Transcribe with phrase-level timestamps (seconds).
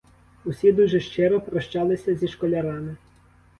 [0.45, 2.97] Усі дуже щиро прощалися зі школярами.